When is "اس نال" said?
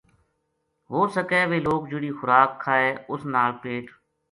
3.11-3.51